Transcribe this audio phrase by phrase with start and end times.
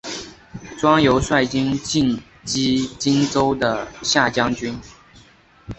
[0.79, 4.73] 庄尤率军进击荆州的下江军。